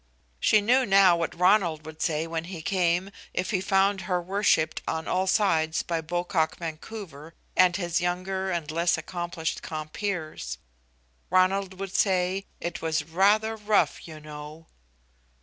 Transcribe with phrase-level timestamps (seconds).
[0.39, 4.81] She knew now what Ronald would say when he came, if he found her worshiped
[4.87, 10.57] on all sides by Pocock Vancouver and his younger and less accomplished compeers.
[11.29, 14.65] Ronald would say "it was rather rough, you know."